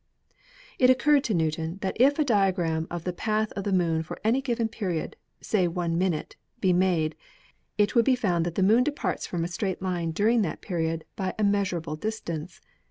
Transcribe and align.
It 0.79 0.89
occurred 0.89 1.23
to 1.25 1.33
Newton 1.35 1.77
that 1.81 1.95
if 1.99 2.17
a 2.17 2.25
diagram 2.25 2.87
of 2.89 3.03
the 3.03 3.13
path 3.13 3.51
of 3.51 3.65
the 3.65 3.71
Moon 3.71 4.01
for 4.01 4.17
any 4.23 4.41
given 4.41 4.67
period, 4.67 5.15
say 5.41 5.67
one 5.67 5.95
minute, 5.95 6.35
be 6.59 6.73
made, 6.73 7.15
it 7.77 7.93
would 7.93 8.05
be 8.05 8.15
found 8.15 8.43
that 8.47 8.55
the 8.55 8.63
Moon 8.63 8.83
departs 8.83 9.27
from 9.27 9.43
a 9.43 9.47
straight 9.47 9.79
line 9.79 10.09
during 10.09 10.41
that 10.41 10.59
period 10.63 11.05
by 11.15 11.35
a 11.37 11.43
measurable 11.43 11.95
distance. 11.97 12.61